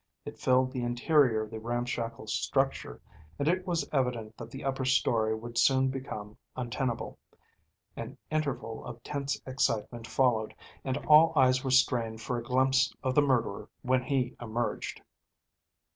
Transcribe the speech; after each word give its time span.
It 0.25 0.39
filled 0.39 0.71
the 0.71 0.81
interior 0.81 1.43
of 1.43 1.51
the 1.51 1.59
ramshackle 1.59 2.25
structure, 2.25 2.99
and 3.37 3.47
it 3.47 3.67
was 3.67 3.87
evident 3.93 4.35
that 4.35 4.49
the 4.49 4.63
upper 4.65 4.83
story 4.83 5.35
would 5.35 5.59
soon 5.59 5.89
become 5.89 6.39
untenable. 6.55 7.19
An 7.95 8.17
interval 8.31 8.83
of 8.83 9.03
tense 9.03 9.39
excitement 9.45 10.07
followed, 10.07 10.55
and 10.83 10.97
all 11.05 11.33
eyes 11.35 11.63
were 11.63 11.69
strained 11.69 12.19
for 12.19 12.39
a 12.39 12.43
glimpse 12.43 12.91
of 13.03 13.13
the 13.13 13.21
murderer 13.21 13.69
when 13.83 14.01
he 14.01 14.35
emerged. 14.41 15.03